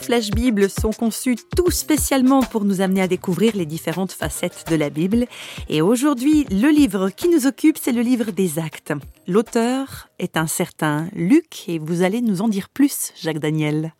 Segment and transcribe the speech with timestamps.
[0.00, 4.76] Flash Bible sont conçues tout spécialement pour nous amener à découvrir les différentes facettes de
[4.76, 5.26] la Bible.
[5.68, 8.92] Et aujourd'hui, le livre qui nous occupe, c'est le livre des actes.
[9.28, 13.94] L'auteur est un certain Luc et vous allez nous en dire plus, Jacques Daniel.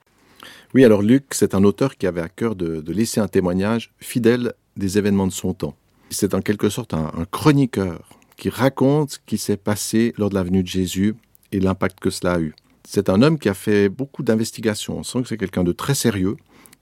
[0.74, 3.93] Oui, alors Luc, c'est un auteur qui avait à cœur de, de, laisser un témoignage
[3.98, 5.74] fidèle des événements de son temps.
[6.09, 10.35] C'est en quelque sorte un, un chroniqueur qui raconte ce qui s'est passé lors de
[10.35, 11.15] la venue de Jésus
[11.52, 12.55] et l'impact que cela a eu.
[12.93, 14.99] C'est un homme qui a fait beaucoup d'investigations.
[14.99, 16.37] On sent que c'est quelqu'un de très sérieux,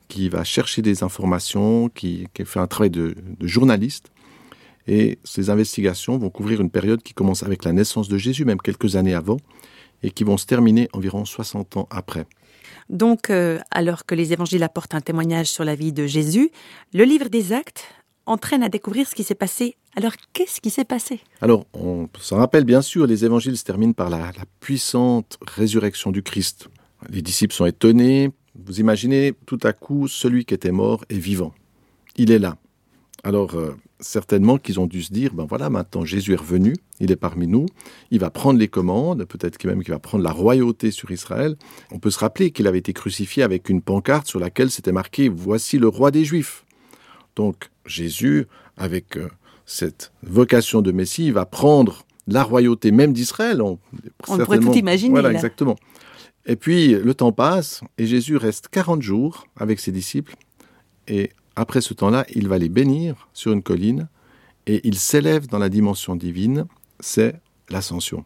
[0.09, 4.11] qui va chercher des informations, qui, fait un travail de, de, journaliste.
[4.87, 8.57] Et ces investigations vont couvrir une période qui commence avec la naissance de Jésus, même
[8.57, 9.37] quelques années avant,
[10.03, 12.25] et qui vont se terminer environ 60 ans après.
[12.89, 16.51] Donc, euh, alors que les évangiles apportent un témoignage sur la vie de Jésus,
[16.95, 17.85] le livre des actes
[18.25, 19.77] entraîne à découvrir ce qui s'est passé.
[19.99, 21.19] Alors, qu'est-ce qui s'est passé?
[21.41, 26.13] Alors, on s'en rappelle bien sûr, les évangiles se terminent par la, la, puissante résurrection
[26.13, 26.69] du Christ.
[27.11, 28.31] Les disciples sont étonnés.
[28.55, 31.53] Vous imaginez, tout à coup, celui qui était mort est vivant.
[32.15, 32.59] Il est là.
[33.25, 37.11] Alors, euh, certainement qu'ils ont dû se dire, ben voilà, maintenant Jésus est revenu, il
[37.11, 37.67] est parmi nous,
[38.13, 41.57] il va prendre les commandes, peut-être même qu'il va prendre la royauté sur Israël.
[41.91, 45.29] On peut se rappeler qu'il avait été crucifié avec une pancarte sur laquelle c'était marqué,
[45.29, 46.65] voici le roi des Juifs.
[47.35, 49.29] Donc, Jésus, avec euh,
[49.69, 53.61] cette vocation de Messie, il va prendre la royauté même d'Israël.
[53.63, 53.79] On,
[54.27, 55.11] on pourrait tout imaginer.
[55.11, 55.35] Voilà, là.
[55.35, 55.77] exactement.
[56.47, 60.35] Et puis, le temps passe, et Jésus reste 40 jours avec ses disciples,
[61.07, 64.09] et après ce temps-là, il va les bénir sur une colline,
[64.67, 66.65] et il s'élève dans la dimension divine,
[67.01, 67.35] c'est
[67.69, 68.25] l'ascension.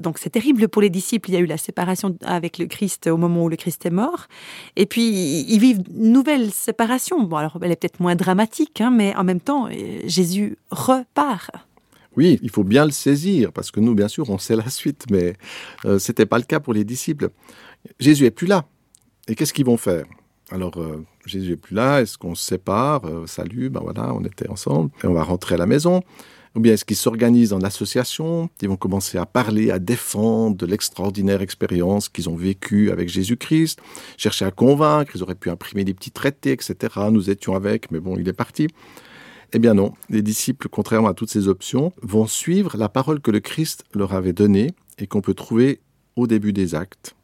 [0.00, 3.06] Donc c'est terrible pour les disciples, il y a eu la séparation avec le Christ
[3.06, 4.26] au moment où le Christ est mort.
[4.76, 7.22] Et puis ils vivent une nouvelle séparation.
[7.22, 9.68] Bon alors elle est peut-être moins dramatique, hein, mais en même temps
[10.06, 11.50] Jésus repart.
[12.16, 15.04] Oui, il faut bien le saisir, parce que nous, bien sûr, on sait la suite,
[15.10, 15.34] mais
[15.84, 17.28] euh, ce n'était pas le cas pour les disciples.
[18.00, 18.64] Jésus est plus là.
[19.28, 20.06] Et qu'est-ce qu'ils vont faire?
[20.50, 23.04] Alors, euh, Jésus est plus là, est-ce qu'on se sépare?
[23.04, 26.02] Euh, Salut, ben voilà, on était ensemble, et on va rentrer à la maison.
[26.56, 31.42] Ou bien est-ce qu'ils s'organisent en association Ils vont commencer à parler, à défendre l'extraordinaire
[31.42, 33.78] expérience qu'ils ont vécue avec Jésus-Christ,
[34.16, 36.76] chercher à convaincre, ils auraient pu imprimer des petits traités, etc.
[37.12, 38.66] Nous étions avec, mais bon, il est parti.
[39.52, 43.30] Eh bien non, les disciples, contrairement à toutes ces options, vont suivre la parole que
[43.30, 45.80] le Christ leur avait donnée et qu'on peut trouver
[46.16, 47.14] au début des actes.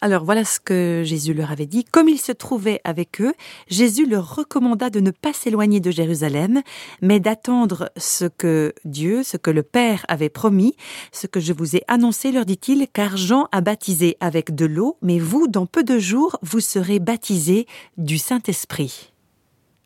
[0.00, 1.84] Alors voilà ce que Jésus leur avait dit.
[1.84, 3.34] Comme il se trouvait avec eux,
[3.68, 6.62] Jésus leur recommanda de ne pas s'éloigner de Jérusalem,
[7.00, 10.74] mais d'attendre ce que Dieu, ce que le Père avait promis,
[11.12, 14.96] ce que je vous ai annoncé, leur dit-il, car Jean a baptisé avec de l'eau,
[15.02, 19.12] mais vous, dans peu de jours, vous serez baptisés du Saint-Esprit.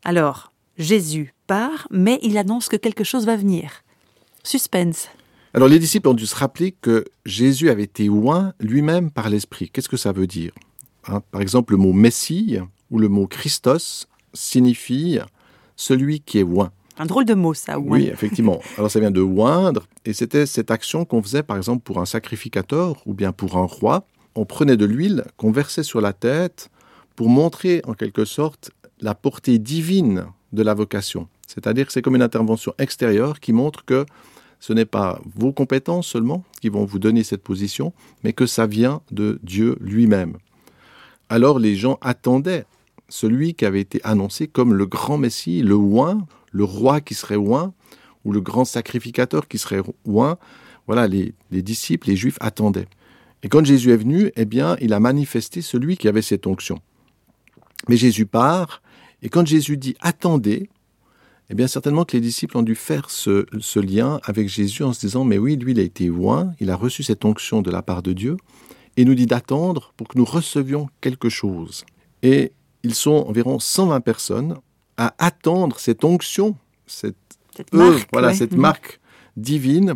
[0.05, 3.83] Alors, Jésus part, mais il annonce que quelque chose va venir.
[4.43, 5.09] Suspense.
[5.57, 9.71] Alors les disciples ont dû se rappeler que Jésus avait été oint lui-même par l'Esprit.
[9.71, 10.53] Qu'est-ce que ça veut dire
[11.09, 11.23] hein?
[11.31, 12.59] Par exemple, le mot Messie
[12.91, 15.19] ou le mot Christos signifie
[15.75, 16.73] celui qui est oint.
[16.99, 17.85] Un drôle de mot, ça, oint.
[17.87, 18.61] Oui, effectivement.
[18.77, 22.07] Alors ça vient de oindre, et c'était cette action qu'on faisait, par exemple, pour un
[22.07, 24.07] sacrificateur ou bien pour un roi.
[24.35, 26.69] On prenait de l'huile qu'on versait sur la tête
[27.15, 31.29] pour montrer, en quelque sorte, la portée divine de la vocation.
[31.47, 34.05] C'est-à-dire que c'est comme une intervention extérieure qui montre que
[34.67, 37.93] ce n'est pas vos compétences seulement qui vont vous donner cette position,
[38.25, 40.39] mais que ça vient de Dieu lui-même.
[41.29, 42.65] Alors les gens attendaient
[43.09, 47.37] celui qui avait été annoncé comme le grand Messie, le oint, le roi qui serait
[47.37, 47.75] oint,
[48.25, 50.37] ou le grand sacrificateur qui serait oint.
[50.89, 51.33] Voilà, les
[51.63, 52.89] disciples, les juifs attendaient.
[53.45, 56.81] Et quand Jésus est venu, eh bien, il a manifesté celui qui avait cette onction.
[57.89, 58.83] Mais Jésus part,
[59.23, 60.69] et quand Jésus dit attendez,
[61.51, 64.93] eh bien certainement que les disciples ont dû faire ce, ce, lien avec Jésus en
[64.93, 67.71] se disant, mais oui, lui, il a été oint, il a reçu cette onction de
[67.71, 68.37] la part de Dieu,
[68.97, 71.85] et nous dit d'attendre pour que nous recevions quelque chose.
[72.23, 72.53] Et
[72.83, 74.57] ils sont environ 120 personnes
[74.97, 76.57] à attendre cette onction,
[76.87, 77.17] cette,
[77.57, 78.35] cette œuvre, marque, voilà, ouais.
[78.35, 78.61] cette mmh.
[78.61, 79.01] marque
[79.37, 79.95] divine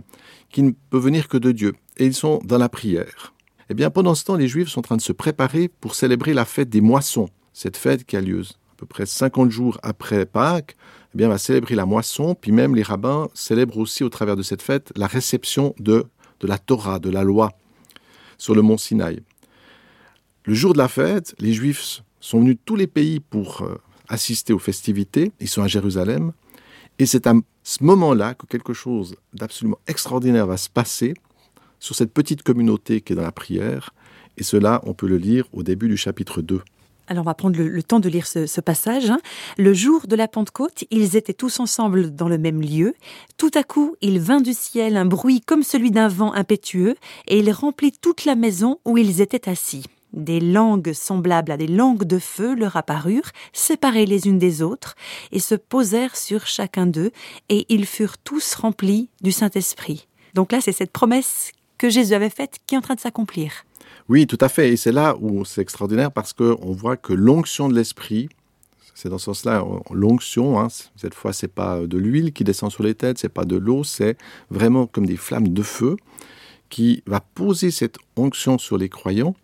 [0.50, 1.74] qui ne peut venir que de Dieu.
[1.96, 3.32] Et ils sont dans la prière.
[3.70, 6.34] Eh bien, pendant ce temps, les Juifs sont en train de se préparer pour célébrer
[6.34, 8.42] la fête des moissons, cette fête qui a lieu
[8.80, 10.76] peu près 50 jours après Pâques,
[11.14, 14.42] eh bien, va célébrer la moisson, puis même les rabbins célèbrent aussi au travers de
[14.42, 16.06] cette fête la réception de,
[16.40, 17.52] de la Torah, de la loi,
[18.38, 19.20] sur le mont Sinaï.
[20.44, 23.76] Le jour de la fête, les Juifs sont venus de tous les pays pour euh,
[24.08, 26.32] assister aux festivités, ils sont à Jérusalem,
[26.98, 31.14] et c'est à ce moment-là que quelque chose d'absolument extraordinaire va se passer
[31.78, 33.94] sur cette petite communauté qui est dans la prière,
[34.36, 36.62] Et cela, on peut le lire au début du chapitre 2.
[37.10, 39.10] Alors on va prendre le, temps de lire ce, passage.
[39.10, 39.18] Hein.
[39.58, 42.94] Le jour de la Pentecôte, ils étaient tous ensemble dans le même lieu.
[43.36, 46.94] Tout à coup, il vint du ciel un bruit comme celui d'un vent impétueux,
[47.26, 49.82] et il remplit toute la maison où ils étaient assis.
[50.12, 54.94] Des langues semblables à des langues de feu leur apparurent, séparées les unes des autres,
[55.32, 57.10] et se posèrent sur chacun d'eux,
[57.48, 60.06] et ils furent tous remplis du Saint-Esprit.
[60.34, 63.64] Donc là, c'est cette promesse que Jésus avait faite qui est en train de s'accomplir.
[64.10, 64.70] Oui, tout à fait.
[64.70, 68.28] Et c'est là où c'est extraordinaire parce qu'on voit que l'onction de l'esprit,
[68.92, 70.66] c'est dans ce sens-là, l'onction, hein,
[70.96, 73.84] cette fois, c'est pas de l'huile qui descend sur les têtes, c'est pas de l'eau,
[73.84, 74.18] c'est
[74.50, 75.96] vraiment comme des flammes de feu
[76.70, 79.36] qui va poser cette onction sur les croyants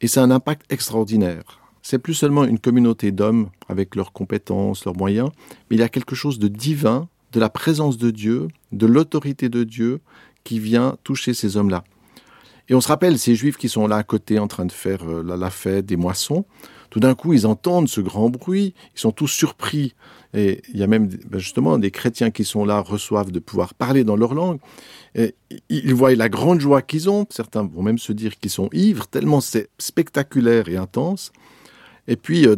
[0.00, 1.42] et c'est un impact extraordinaire.
[1.82, 5.30] C'est plus seulement une communauté d'hommes avec leurs compétences, leurs moyens,
[5.68, 9.48] mais il y a quelque chose de divin, de la présence de Dieu, de l'autorité
[9.48, 9.98] de Dieu
[10.44, 11.82] qui vient toucher ces hommes-là.
[12.68, 15.08] Et on se rappelle ces juifs qui sont là à côté en train de faire
[15.08, 16.44] euh, la, fête des moissons.
[16.90, 19.94] Tout d'un coup, ils entendent ce grand bruit, ils sont tous surpris.
[20.34, 23.74] Et il y a même ben justement des chrétiens qui sont là, reçoivent de pouvoir
[23.74, 24.58] parler dans leur langue.
[25.14, 25.34] Et
[25.68, 27.26] ils voient la grande joie qu'ils ont.
[27.30, 31.32] Certains vont même se dire qu'ils sont ivres, tellement c'est spectaculaire et intense.
[32.08, 32.56] Et puis, euh,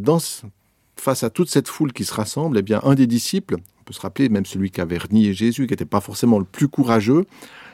[0.96, 3.94] face à toute cette foule qui se rassemble, eh bien, un des disciples, on peut
[3.94, 7.25] se rappeler même celui qui avait renié Jésus, qui n'était pas forcément le plus courageux,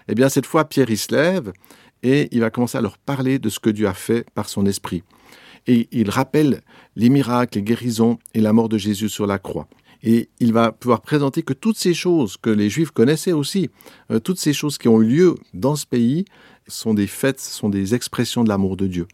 [0.09, 1.53] eh bien, cette fois, Pierre, il se lève
[2.05, 4.67] et il va commencer à leur parler de ce que Dieu a fait par son
[4.67, 5.03] esprit.
[5.67, 6.61] Et il rappelle
[6.95, 9.67] les miracles, les guérisons et la mort de Jésus sur la croix.
[10.03, 13.71] Et il va pouvoir présenter que toutes ces choses que les Juifs connaissaient aussi,
[14.11, 16.27] euh, toutes ces choses qui ont eu lieu dans ce pays,
[16.69, 19.07] sont des fêtes, sont des expressions de l'amour de Dieu.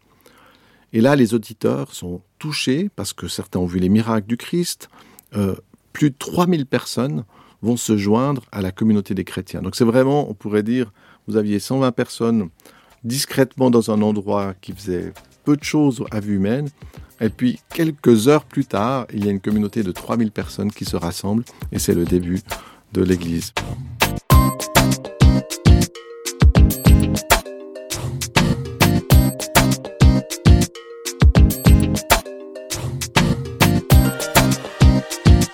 [0.93, 4.89] Et là, les auditeurs sont touchés parce que certains ont vu les miracles du Christ.
[5.35, 5.55] Euh,
[5.93, 7.23] plus de 3000 personnes
[7.61, 9.61] vont se joindre à la communauté des chrétiens.
[9.61, 10.91] Donc c'est vraiment, on pourrait dire,
[11.27, 12.49] vous aviez 120 personnes
[13.03, 15.13] discrètement dans un endroit qui faisait
[15.43, 16.69] peu de choses à vue humaine.
[17.19, 20.85] Et puis, quelques heures plus tard, il y a une communauté de 3000 personnes qui
[20.85, 22.41] se rassemblent et c'est le début
[22.93, 23.53] de l'Église.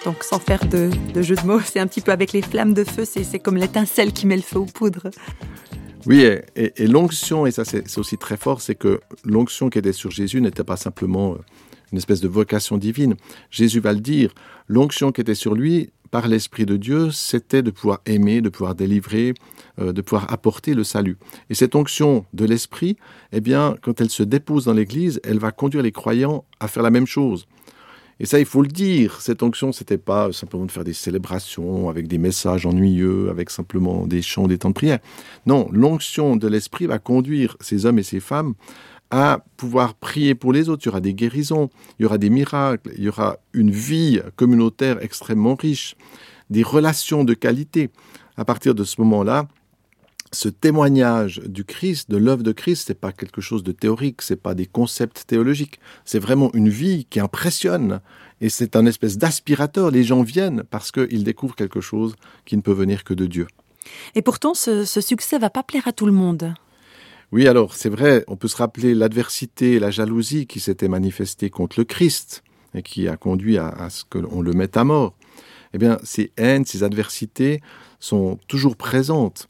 [0.05, 0.89] Donc sans faire de,
[1.21, 4.13] jeu de mots, c'est un petit peu avec les flammes de feu, c'est comme l'étincelle
[4.13, 5.09] qui met le feu aux poudres.
[6.07, 6.25] Oui,
[6.55, 10.39] et, l'onction, et ça c'est aussi très fort, c'est que l'onction qui était sur Jésus
[10.39, 11.37] n'était pas simplement euh,
[11.91, 13.15] une espèce de vocation divine.
[13.51, 14.33] Jésus va le dire,
[14.69, 18.73] l'onction qui était sur lui par l'Esprit de Dieu, c'était de pouvoir aimer, de pouvoir
[18.73, 19.33] délivrer,
[19.79, 21.17] euh, de pouvoir apporter le salut.
[21.49, 22.95] Et cette onction de l'Esprit,
[23.33, 26.83] eh bien, quand elle se dépose dans l'Église, elle va conduire les croyants à faire
[26.83, 27.47] la même chose.
[28.19, 31.89] Et ça, il faut le dire, cette onction, c'était pas simplement de faire des célébrations
[31.89, 34.99] avec des messages ennuyeux, avec simplement des chants, des temps de prière.
[35.45, 38.55] Non, l'onction de l'esprit va conduire ces hommes et ces femmes
[39.11, 40.83] à pouvoir prier pour les autres.
[40.85, 41.69] Il y aura des guérisons,
[41.99, 45.95] il y aura des miracles, il y aura une vie communautaire extrêmement riche,
[46.49, 47.89] des relations de qualité.
[48.35, 49.47] À partir de ce moment-là,
[50.31, 54.41] ce témoignage du Christ, de l'œuvre de Christ, c'est pas quelque chose de théorique, c'est
[54.41, 58.01] pas des concepts théologiques, c'est vraiment une vie qui impressionne
[58.41, 59.91] et c'est un espèce d'aspirateur.
[59.91, 62.15] Les gens viennent parce qu'ils découvrent quelque chose
[62.45, 63.47] qui ne peut venir que de Dieu.
[64.15, 66.53] Et pourtant, ce, succès va pas plaire à tout le monde.
[67.31, 71.49] Oui, alors c'est vrai, on peut se rappeler l'adversité et la jalousie qui s'étaient manifestées
[71.49, 72.43] contre le Christ
[72.73, 75.13] et qui a conduit à, à ce qu'on le mette à mort.
[75.73, 77.61] Eh bien, ces haines, ces adversités
[77.99, 79.49] sont toujours présentes.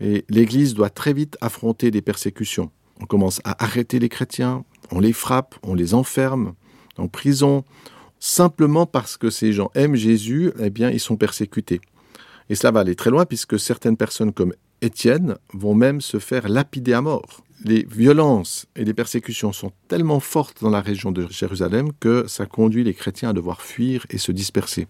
[0.00, 2.70] Et l'Église doit très vite affronter des persécutions.
[3.00, 6.54] On commence à arrêter les chrétiens, on les frappe, on les enferme
[6.98, 7.64] en prison,
[8.18, 11.80] simplement parce que ces gens aiment Jésus, eh bien, ils sont persécutés.
[12.48, 16.48] Et cela va aller très loin puisque certaines personnes comme Étienne vont même se faire
[16.48, 17.44] lapider à mort.
[17.64, 22.46] Les violences et les persécutions sont tellement fortes dans la région de Jérusalem que ça
[22.46, 24.88] conduit les chrétiens à devoir fuir et se disperser.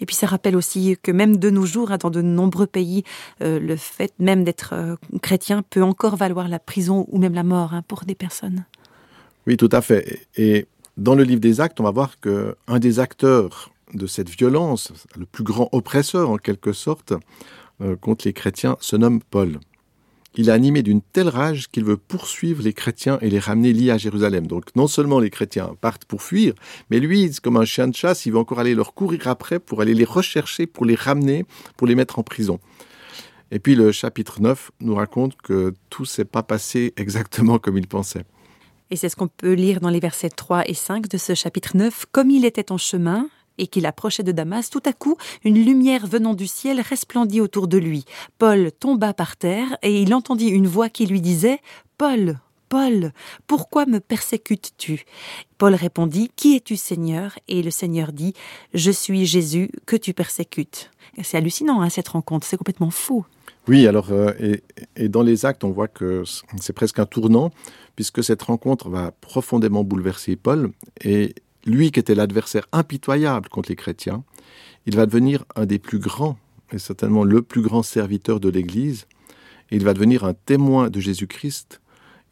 [0.00, 3.04] Et puis ça rappelle aussi que même de nos jours, hein, dans de nombreux pays,
[3.42, 7.42] euh, le fait même d'être euh, chrétien peut encore valoir la prison ou même la
[7.42, 8.64] mort hein, pour des personnes.
[9.46, 10.26] Oui, tout à fait.
[10.36, 14.28] Et dans le livre des Actes, on va voir que un des acteurs de cette
[14.28, 17.14] violence, le plus grand oppresseur en quelque sorte,
[17.80, 19.58] euh, contre les chrétiens, se nomme Paul
[20.38, 23.90] il est animé d'une telle rage qu'il veut poursuivre les chrétiens et les ramener liés
[23.90, 24.46] à Jérusalem.
[24.46, 26.54] Donc non seulement les chrétiens partent pour fuir,
[26.90, 29.80] mais lui, comme un chien de chasse, il va encore aller leur courir après pour
[29.80, 31.44] aller les rechercher, pour les ramener,
[31.76, 32.60] pour les mettre en prison.
[33.50, 37.88] Et puis le chapitre 9 nous raconte que tout s'est pas passé exactement comme il
[37.88, 38.24] pensait.
[38.90, 41.76] Et c'est ce qu'on peut lire dans les versets 3 et 5 de ce chapitre
[41.76, 42.06] 9.
[42.12, 43.28] Comme il était en chemin,
[43.58, 47.68] et qu'il approchait de Damas, tout à coup, une lumière venant du ciel resplendit autour
[47.68, 48.04] de lui.
[48.38, 51.60] Paul tomba par terre et il entendit une voix qui lui disait
[51.98, 52.38] Paul,
[52.68, 53.12] Paul,
[53.46, 55.04] pourquoi me persécutes-tu?
[55.56, 57.38] Paul répondit, Qui es-tu Seigneur?
[57.48, 58.34] Et le Seigneur dit,
[58.74, 60.90] Je suis Jésus que tu persécutes.
[61.22, 63.24] C'est hallucinant hein, cette rencontre, c'est complètement fou.
[63.68, 64.32] Oui, alors, euh,
[64.96, 66.22] et, dans les actes, on voit que
[66.60, 67.50] c'est presque un tournant,
[67.96, 70.70] puisque cette rencontre va profondément bouleverser Paul,
[71.02, 71.34] et
[71.66, 74.24] lui qui était l'adversaire impitoyable contre les chrétiens,
[74.86, 76.38] il va devenir un des plus grands,
[76.72, 79.06] et certainement le plus grand serviteur de l'Église,
[79.70, 81.80] il va devenir un témoin de Jésus-Christ,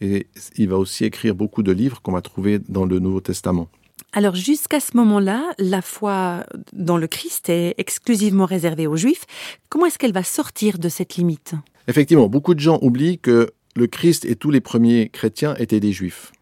[0.00, 3.68] et il va aussi écrire beaucoup de livres qu'on va trouver dans le Nouveau Testament.
[4.12, 9.26] Alors jusqu'à ce moment-là, la foi dans le Christ est exclusivement réservée aux Juifs.
[9.68, 11.54] Comment est-ce qu'elle va sortir de cette limite?
[11.88, 15.92] Effectivement, beaucoup de gens oublient que le Christ et tous les premiers chrétiens étaient des
[15.92, 16.32] Juifs.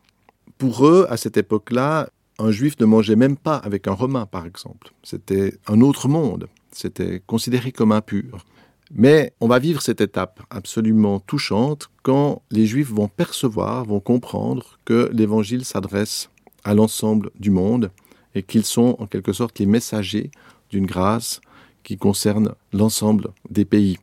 [0.58, 4.46] Pour eux, à cette époque-là, un Juif ne mangeait même pas avec un Romain, par
[4.46, 4.92] exemple.
[5.02, 6.48] C'était un autre monde.
[6.72, 8.44] C'était considéré comme impur.
[8.92, 14.78] Mais on va vivre cette étape absolument touchante quand les Juifs vont percevoir, vont comprendre
[14.84, 16.30] que l'Évangile s'adresse
[16.64, 17.90] à l'ensemble du monde
[18.34, 20.30] et qu'ils sont en quelque sorte les messagers
[20.70, 21.40] d'une grâce
[21.82, 23.98] qui concerne l'ensemble des pays.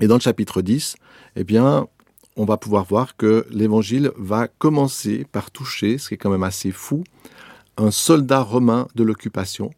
[0.00, 0.96] Et dans le chapitre 10,
[1.36, 1.86] eh bien,
[2.36, 6.42] on va pouvoir voir que l'évangile va commencer par toucher, ce qui est quand même
[6.42, 7.04] assez fou,
[7.76, 9.70] un soldat romain de l'occupation.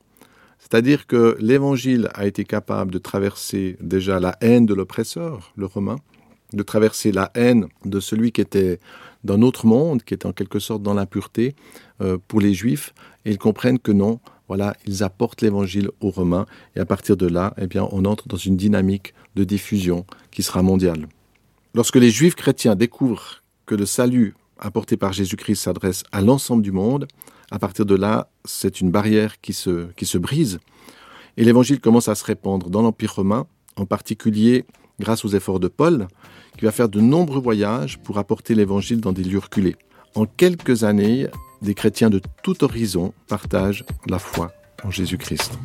[0.59, 5.97] C'est-à-dire que l'évangile a été capable de traverser déjà la haine de l'oppresseur, le romain,
[6.53, 8.79] de traverser la haine de celui qui était
[9.25, 11.55] d'un autre monde, qui est en quelque sorte dans l'impureté
[12.01, 12.95] euh, pour les Juifs,
[13.25, 16.47] et ils comprennent que non, voilà, ils apportent l'évangile aux Romains,
[16.77, 20.43] et à partir de là, eh bien, on entre dans une dynamique de diffusion qui
[20.43, 21.09] sera mondiale.
[21.75, 26.71] Lorsque les Juifs chrétiens découvrent que le salut apporté par Jésus-Christ s'adresse à l'ensemble du
[26.71, 27.09] monde,
[27.51, 30.61] à partir de là, c'est une barrière qui se, qui se brise,
[31.37, 34.65] et l'évangile commence à se répandre dans l'Empire romain, en particulier
[35.01, 36.07] grâce aux efforts de Paul,
[36.57, 39.75] qui va faire de nombreux voyages pour apporter l'évangile dans des lieux reculés.
[40.15, 41.27] En quelques années,
[41.61, 44.53] des chrétiens de tout horizon partagent la foi
[44.85, 45.59] en Jésus-Christ.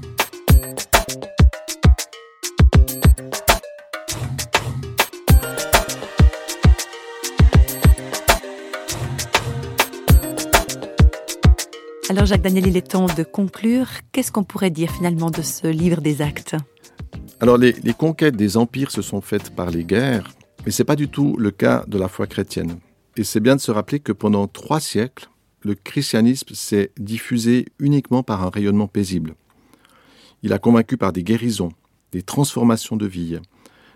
[12.10, 13.88] Alors Jacques Daniel, il est temps de conclure.
[14.12, 16.56] Qu'est-ce qu'on pourrait dire finalement de ce livre des actes?
[17.40, 20.34] Alors les, conquêtes des empires se sont faites par les guerres,
[20.66, 22.80] mais ce n'est pas du tout le cas de la foi chrétienne.
[23.16, 25.30] Et c'est bien de se rappeler que pendant trois siècles,
[25.62, 29.36] le christianisme s'est diffusé uniquement par un rayonnement paisible.
[30.42, 31.74] Il a convaincu par des guérisons,
[32.12, 33.38] des transformations de vie,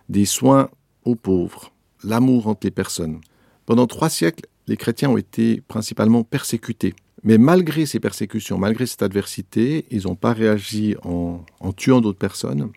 [0.08, 0.70] des soins
[1.04, 3.22] aux pauvres, l'amour entre les personnes.
[3.66, 6.94] Pendant trois siècles, les chrétiens ont été principalement persécutés.
[7.24, 12.72] Mais malgré ces persécutions, malgré cette adversité, ils n'ont pas réagi en, tuant d'autres personnes,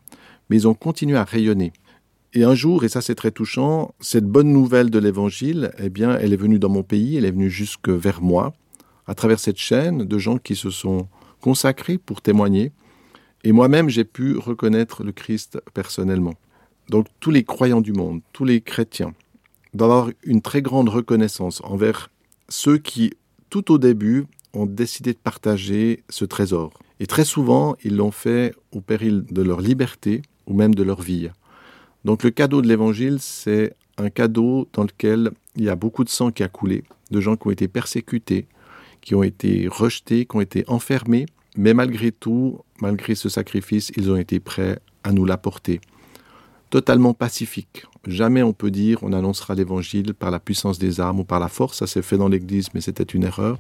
[0.49, 1.73] mais ils ont continué à rayonner.
[2.33, 6.17] Et un jour, et ça c'est très touchant, cette bonne nouvelle de l'Évangile, eh bien,
[6.19, 8.55] elle est venue dans mon pays, elle est venue jusque vers moi,
[9.07, 11.09] à travers cette chaîne de gens qui se sont
[11.41, 12.73] consacrés pour témoigner.
[13.43, 16.35] Et moi-même, j'ai pu reconnaître le Christ personnellement.
[16.89, 19.15] Donc tous les croyants du monde, tous les chrétiens,
[19.75, 22.11] doivent avoir une très grande reconnaissance envers
[22.49, 23.15] ceux qui,
[23.51, 24.27] tout au début,
[24.57, 26.73] ont décidé de partager ce trésor.
[26.99, 31.03] Et très souvent, ils l'ont fait au péril de leur liberté ou même de leur
[31.03, 31.29] vie.
[32.05, 36.09] Donc le cadeau de l'Évangile, c'est un cadeau dans lequel il y a beaucoup de
[36.09, 38.47] sang qui a coulé, de gens qui ont été persécutés,
[39.01, 44.11] qui ont été rejetés, qui ont été enfermés, mais malgré tout, malgré ce sacrifice, ils
[44.11, 45.81] ont été prêts à nous l'apporter.
[46.71, 47.87] Totalement pacifique.
[48.07, 51.49] Jamais on peut dire on annoncera l'Évangile par la puissance des armes ou par la
[51.49, 53.59] force, ça s'est fait dans l'Église, mais c'était une erreur.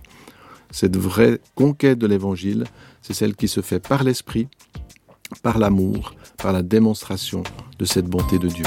[0.76, 2.64] Cette vraie conquête de l'Évangile,
[3.00, 4.47] c'est celle qui se fait par l'Esprit,
[5.42, 7.42] par l'amour, par la démonstration
[7.78, 8.66] de cette bonté de Dieu.